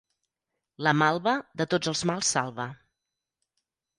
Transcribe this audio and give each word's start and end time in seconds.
La 0.85 0.93
malva 1.01 1.33
de 1.61 1.67
tots 1.75 1.91
els 1.93 2.01
mals 2.11 2.31
salva. 2.37 2.65